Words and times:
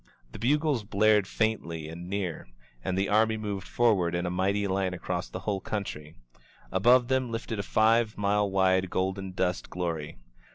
The 0.31 0.39
bugles 0.39 0.83
blared 0.83 1.27
faintly 1.27 1.87
and 1.87 2.09
near, 2.09 2.47
and 2.83 2.97
the 2.97 3.07
army 3.07 3.37
moved 3.37 3.67
for 3.67 3.93
ward 3.93 4.15
in 4.15 4.25
a 4.25 4.31
mighty 4.31 4.67
line 4.67 4.95
across 4.95 5.29
the 5.29 5.41
whole 5.41 5.61
country. 5.61 6.15
Above 6.71 7.07
them 7.07 7.29
lifted 7.29 7.59
a 7.59 7.61
five 7.61 8.17
mile 8.17 8.49
wide 8.49 8.89
golden 8.89 9.31
dust 9.33 9.69
glory. 9.69 10.17